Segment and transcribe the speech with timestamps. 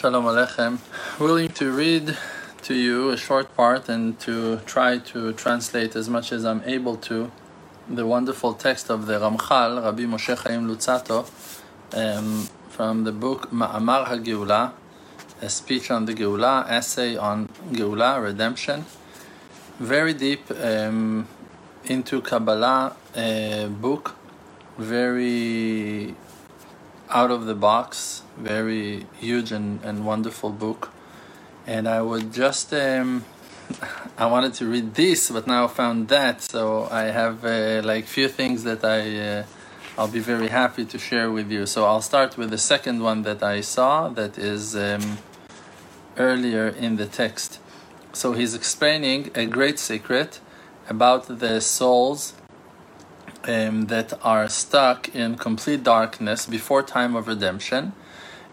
[0.00, 0.78] Shalom Aleichem.
[1.20, 2.16] Willing to read
[2.62, 6.96] to you a short part and to try to translate as much as I'm able
[7.08, 7.30] to
[7.86, 11.28] the wonderful text of the Ramchal, Rabbi Moshe Chaim Luzzatto,
[11.92, 14.72] um, from the book Ma'amar HaGeula,
[15.42, 18.86] a speech on the Geula, essay on Geula, redemption.
[19.78, 21.28] Very deep um,
[21.84, 24.16] into Kabbalah uh, book,
[24.78, 26.14] very
[27.10, 30.90] out of the box, very huge and, and wonderful book.
[31.66, 33.24] And I would just, um,
[34.18, 36.42] I wanted to read this, but now I found that.
[36.42, 39.44] So I have uh, like few things that I, uh,
[39.98, 41.66] I'll be very happy to share with you.
[41.66, 45.18] So I'll start with the second one that I saw that is um,
[46.16, 47.58] earlier in the text.
[48.12, 50.40] So he's explaining a great secret
[50.88, 52.34] about the souls
[53.46, 57.92] um, that are stuck in complete darkness before time of redemption,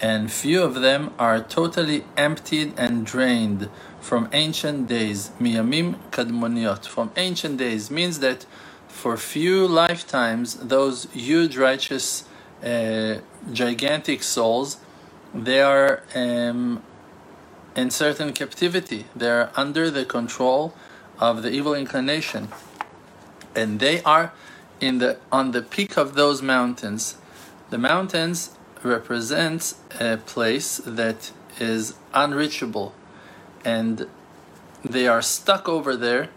[0.00, 3.68] and few of them are totally emptied and drained
[4.00, 5.30] from ancient days.
[5.40, 8.46] Miyamim kadmoniot from ancient days means that
[8.88, 12.24] for few lifetimes, those huge righteous,
[12.64, 13.18] uh,
[13.52, 14.78] gigantic souls,
[15.34, 16.82] they are um,
[17.76, 19.04] in certain captivity.
[19.14, 20.74] They are under the control
[21.18, 22.48] of the evil inclination,
[23.54, 24.32] and they are
[24.80, 27.16] in the on the peak of those mountains.
[27.70, 28.50] The mountains
[28.82, 32.94] represent a place that is unreachable
[33.64, 34.06] and
[34.84, 36.30] they are stuck over there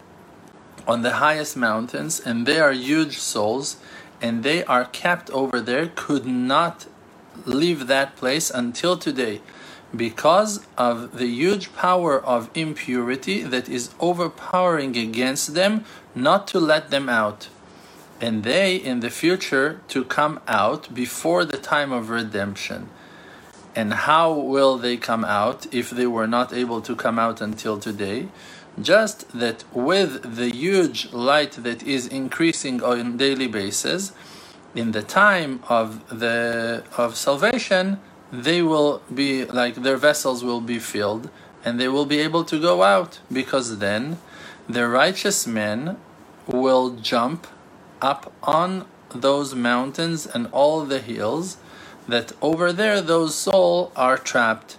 [0.86, 3.76] on the highest mountains and they are huge souls
[4.20, 6.86] and they are kept over there could not
[7.46, 9.40] leave that place until today
[9.96, 15.84] because of the huge power of impurity that is overpowering against them
[16.14, 17.48] not to let them out
[18.24, 22.88] and they in the future to come out before the time of redemption.
[23.76, 27.76] And how will they come out if they were not able to come out until
[27.78, 28.28] today?
[28.80, 34.12] Just that with the huge light that is increasing on daily basis,
[34.74, 35.86] in the time of
[36.22, 38.00] the of salvation,
[38.32, 41.24] they will be like their vessels will be filled
[41.64, 44.02] and they will be able to go out because then
[44.76, 45.98] the righteous men
[46.46, 47.46] will jump
[48.00, 51.56] up on those mountains and all the hills,
[52.08, 54.78] that over there those souls are trapped.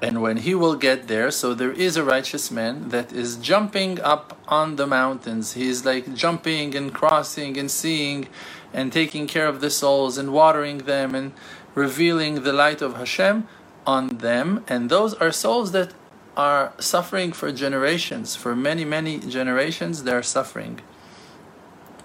[0.00, 4.00] And when he will get there, so there is a righteous man that is jumping
[4.00, 5.52] up on the mountains.
[5.52, 8.28] He's like jumping and crossing and seeing
[8.72, 11.32] and taking care of the souls and watering them and
[11.74, 13.46] revealing the light of Hashem
[13.86, 14.64] on them.
[14.66, 15.94] And those are souls that
[16.36, 18.34] are suffering for generations.
[18.34, 20.80] For many, many generations, they're suffering.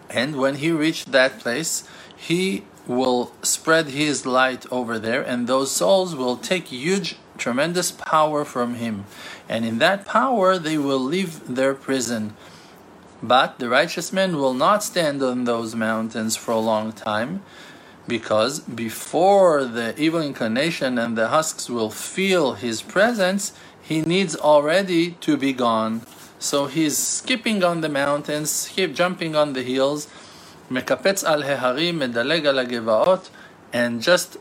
[0.10, 1.84] And when he reached that place,
[2.16, 8.46] he will spread his light over there, and those souls will take huge, tremendous power
[8.46, 9.06] from him.
[9.50, 12.36] And in that power, they will leave their prison.
[13.22, 17.42] But the righteous man will not stand on those mountains for a long time,
[18.08, 23.52] because before the evil inclination and the husks will feel his presence,
[23.82, 26.02] he needs already to be gone.
[26.39, 30.09] So he's skipping on the mountains, skip jumping on the hills,
[30.71, 33.29] מקפץ על ההרים, מדלג על הגבעות,
[33.73, 34.37] and just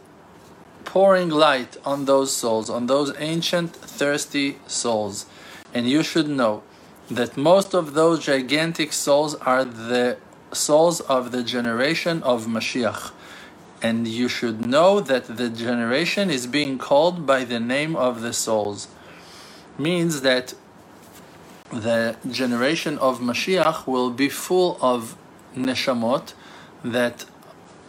[0.86, 5.26] pouring light on those souls, on those ancient thirsty souls.
[5.74, 6.64] And you should know
[7.10, 10.18] that most of those gigantic souls are the
[10.52, 13.12] souls of the generation of Mashiach.
[13.82, 18.34] And you should know that the generation is being called by the name of the
[18.34, 18.88] souls.
[19.78, 20.54] Means that
[21.73, 25.17] the generation of Mashiach will be full of
[25.57, 26.35] neshamot
[26.85, 27.25] that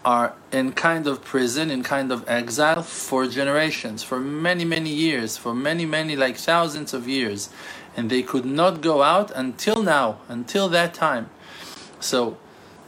[0.03, 5.37] are in kind of prison, in kind of exile for generations, for many, many years,
[5.37, 7.49] for many, many, like thousands of years.
[7.95, 11.29] And they could not go out until now, until that time.
[11.99, 12.37] So,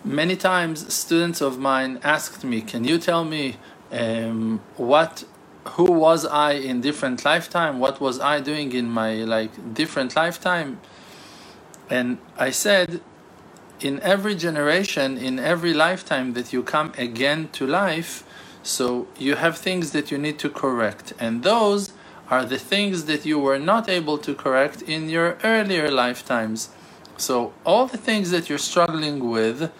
[0.03, 3.57] many times students of mine asked me, Can you tell me
[3.91, 5.25] um, what
[5.65, 7.79] who was I in different lifetime?
[7.79, 10.79] What was I doing in my like different lifetime?
[11.89, 13.01] And I said,
[13.79, 18.23] in every generation, in every lifetime that you come again to life,
[18.61, 21.93] so you have things that you need to correct, and those
[22.29, 26.69] are the things that you were not able to correct in your earlier lifetimes.
[27.17, 29.71] So all the things that you're struggling with,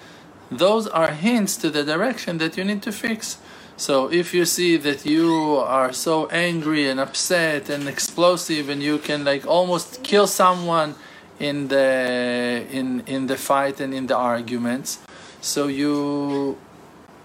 [0.51, 3.37] those are hints to the direction that you need to fix.
[3.77, 8.97] So if you see that you are so angry and upset and explosive and you
[8.97, 10.95] can like almost kill someone
[11.39, 14.99] in the in in the fight and in the arguments,
[15.39, 16.57] so you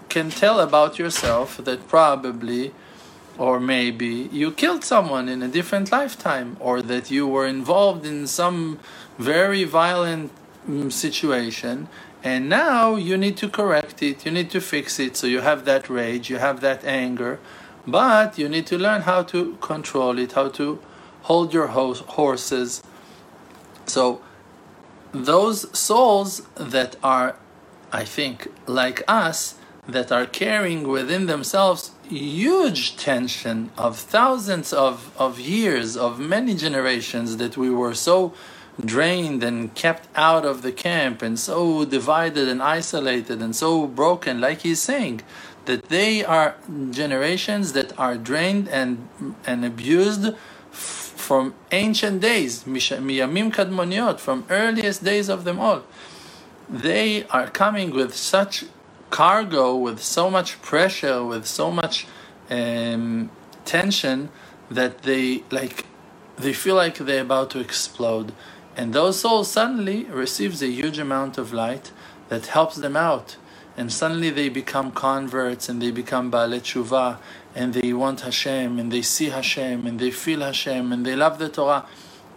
[0.09, 2.73] can tell about yourself that probably
[3.37, 8.27] or maybe you killed someone in a different lifetime, or that you were involved in
[8.27, 8.79] some
[9.19, 10.31] very violent
[10.69, 11.89] mm, situation,
[12.25, 15.15] and now you need to correct it, you need to fix it.
[15.15, 17.39] So you have that rage, you have that anger,
[17.87, 20.81] but you need to learn how to control it, how to
[21.23, 22.83] hold your horses.
[23.85, 24.23] So
[25.13, 27.37] those souls that are,
[27.93, 29.57] I think, like us,
[29.87, 37.37] that are carrying within themselves huge tension of thousands of, of years, of many generations
[37.37, 38.33] that we were so
[38.81, 44.41] drained and kept out of the camp and so divided and isolated and so broken,
[44.41, 45.21] like he's saying,
[45.67, 46.57] that they are
[46.91, 49.09] generations that are drained and,
[49.47, 50.35] and abused
[50.71, 55.83] from ancient days, kadmoniot, from earliest days of them all.
[56.69, 58.65] They are coming with such
[59.11, 62.07] cargo with so much pressure, with so much
[62.51, 63.31] um,
[63.65, 64.29] tension
[64.71, 65.87] that they like
[66.37, 68.33] they feel like they're about to explode.
[68.77, 71.93] And those souls suddenly receives a huge amount of light
[72.29, 73.37] that helps them out.
[73.77, 77.19] And suddenly they become converts and they become Baalei Tshuva
[77.55, 81.39] and they want Hashem and they see Hashem and they feel Hashem and they love
[81.39, 81.87] the Torah.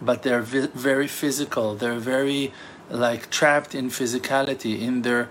[0.00, 1.74] But they're very physical.
[1.74, 2.52] They're very
[2.88, 5.28] like trapped in physicality, in their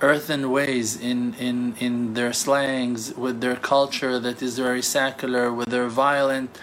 [0.00, 5.68] earthen ways in, in, in their slangs, with their culture that is very secular, with
[5.68, 6.56] their violent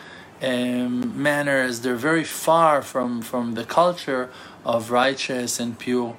[0.45, 1.81] um, manners.
[1.81, 4.29] They're very far from, from the culture
[4.63, 6.15] of righteous and pure.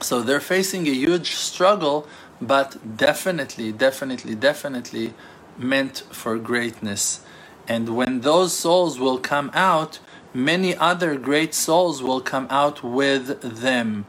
[0.00, 2.06] So they're facing a huge struggle,
[2.40, 5.14] but definitely, definitely, definitely
[5.56, 7.20] meant for greatness.
[7.66, 9.98] And when those souls will come out,
[10.32, 14.06] many other great souls will come out with them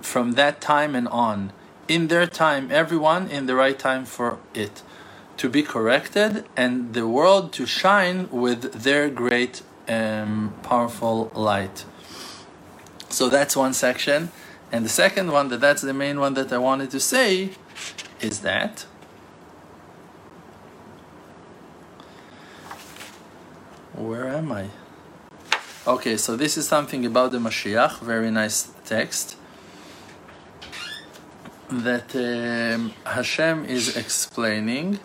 [0.00, 1.52] from that time and on.
[1.88, 4.82] In their time, everyone in the right time for it
[5.36, 11.84] to be corrected and the world to shine with their great um, powerful light.
[13.08, 14.30] So that's one section.
[14.70, 17.50] And the second one, that that's the main one that I wanted to say,
[18.20, 18.86] is that
[23.94, 24.68] where am I?
[25.86, 29.36] Okay, so this is something about the Mashiach, very nice text
[31.68, 35.00] that um, Hashem is explaining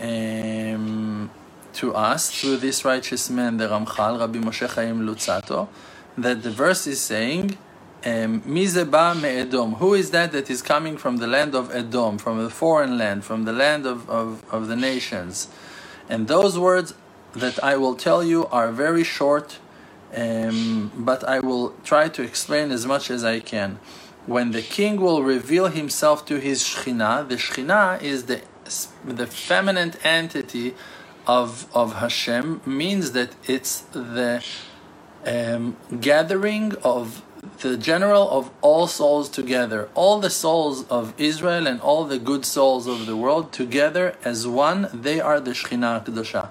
[0.00, 1.30] um,
[1.74, 5.68] to us through this righteous man, the Ramchal, Rabbi Moshe Chaim Luzzatto,
[6.16, 7.58] that the verse is saying,
[8.06, 8.42] um.
[8.42, 13.24] Who is that that is coming from the land of Edom, from the foreign land,
[13.24, 15.48] from the land of, of, of the nations?
[16.08, 16.94] And those words
[17.32, 19.58] that I will tell you are very short,
[20.14, 23.78] um, but I will try to explain as much as I can
[24.26, 28.40] when the king will reveal himself to his Shekhinah, the Shekhinah is the,
[29.04, 30.74] the feminine entity
[31.26, 34.44] of, of Hashem, means that it's the
[35.26, 37.22] um, gathering of
[37.60, 42.44] the general of all souls together, all the souls of Israel and all the good
[42.44, 46.48] souls of the world together as one, they are the Shekhinah Kedosha.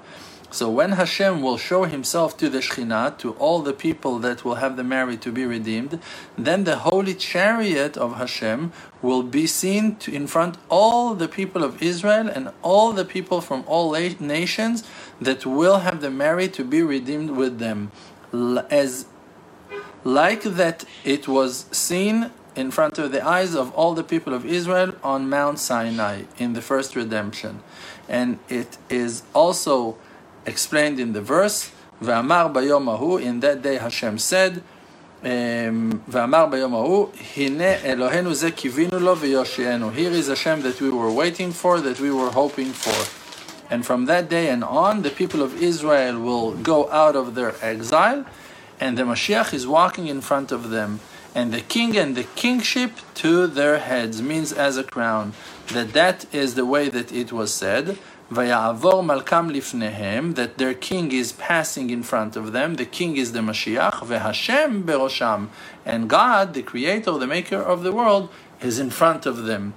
[0.54, 4.56] So when Hashem will show himself to the Shekhinah, to all the people that will
[4.56, 6.00] have the Mary to be redeemed,
[6.38, 11.64] then the holy chariot of Hashem will be seen to, in front all the people
[11.64, 14.83] of Israel and all the people from all nations
[15.19, 17.92] that will have the Mary to be redeemed with them.
[18.69, 19.07] As
[20.04, 24.45] like that it was seen in front of the eyes of all the people of
[24.45, 27.64] Israel on Mount Sinai in the first redemption.
[28.07, 29.98] And it is also
[30.45, 31.71] explained in the verse,
[32.02, 34.62] V'amar bayom in that day Hashem said,
[35.23, 39.94] V'amar bayom ahu, Hine Elohenu ze kivinu lo v'yoshienu.
[39.94, 43.06] Here is Hashem that we were waiting for, that we were hoping for.
[43.71, 47.56] And from that day and on, the people of Israel will go out of their
[47.62, 48.26] exile,
[48.80, 51.00] and the Mashiach is walking in front of them.
[51.33, 55.33] And the king and the kingship to their heads means as a crown.
[55.69, 57.97] That that is the way that it was said.
[58.31, 62.75] Vayavor Malkam Lifnehem, that their king is passing in front of them.
[62.75, 65.49] The king is the Mashiach, Vehashem Berosham,
[65.85, 68.30] and God, the creator, the maker of the world,
[68.61, 69.73] is in front of them,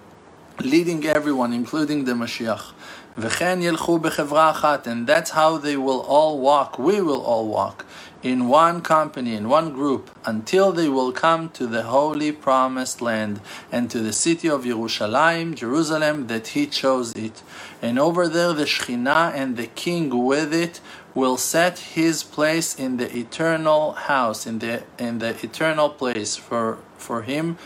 [0.60, 2.72] leading everyone, including the Mashiach.
[3.18, 6.78] V'chen yelchu bechevra achat, and that's how they will all walk.
[6.78, 7.84] We will all walk
[8.22, 13.40] in one company, in one group, until they will come to the holy promised land
[13.72, 17.42] and to the city of Jerusalem, Jerusalem, that He chose it.
[17.82, 20.80] And over there, the Shekhinah and the King with it
[21.14, 26.78] will set His place in the eternal house, in the in the eternal place for
[26.98, 27.58] for Him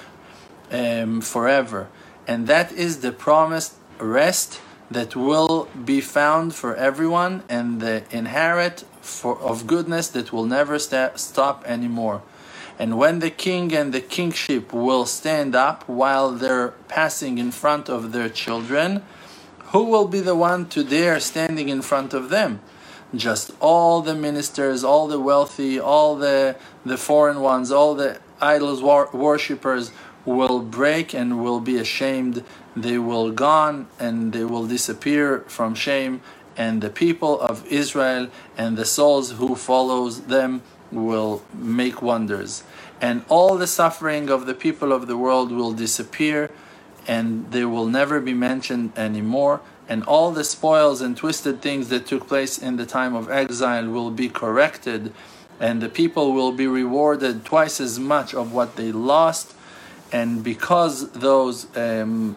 [0.73, 1.88] um, forever.
[2.26, 8.85] And that is the promised rest that will be found for everyone and the inherit
[9.00, 12.23] for, of goodness that will never stop anymore.
[12.78, 17.88] And when the king and the kingship will stand up while they're passing in front
[17.88, 19.02] of their children,
[19.73, 22.61] who will be the one to dare standing in front of them?
[23.14, 28.82] Just all the ministers, all the wealthy, all the, the foreign ones, all the idols
[28.82, 29.90] wor- worshippers
[30.25, 32.45] will break and will be ashamed.
[32.77, 36.21] They will gone and they will disappear from shame.
[36.57, 40.62] And the people of Israel and the souls who follows them
[40.93, 42.65] will make wonders.
[43.00, 46.50] And all the suffering of the people of the world will disappear
[47.07, 49.61] and they will never be mentioned anymore.
[49.89, 53.89] And all the spoils and twisted things that took place in the time of exile
[53.89, 55.12] will be corrected,
[55.59, 59.55] and the people will be rewarded twice as much of what they lost.
[60.12, 62.37] And because those um,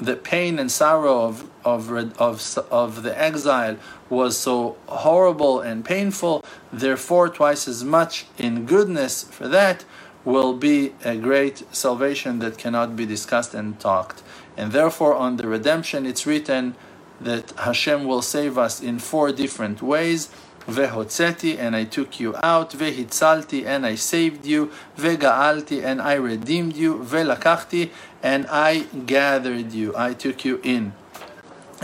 [0.00, 3.76] the pain and sorrow of, of, of, of the exile
[4.10, 9.84] was so horrible and painful, therefore, twice as much in goodness for that
[10.24, 14.22] will be a great salvation that cannot be discussed and talked.
[14.56, 16.74] And therefore, on the redemption, it's written
[17.20, 20.30] that Hashem will save us in four different ways.
[20.66, 22.70] Vehotzeti, and I took you out.
[22.70, 24.70] Vehitzalti, and I saved you.
[24.96, 26.98] Vegaalti, and I redeemed you.
[26.98, 27.90] Velakachti,
[28.22, 29.94] and I gathered you.
[29.96, 30.94] I took you in.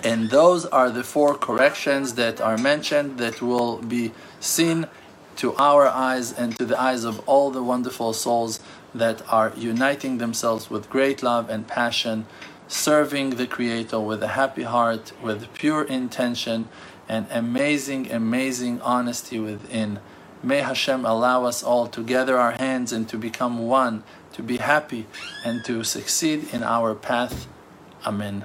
[0.03, 4.87] And those are the four corrections that are mentioned that will be seen
[5.37, 8.61] to our eyes and to the eyes of all the wonderful souls
[8.95, 12.27] that are uniting themselves with great love and passion,
[12.69, 16.69] serving the Creator with a happy heart, with pure intention,
[17.11, 19.99] and amazing, amazing honesty within.
[20.45, 24.59] May Hashem allow us all to gather our hands and to become one, to be
[24.59, 25.09] happy,
[25.45, 27.49] and to succeed in our path.
[28.07, 28.45] Amen.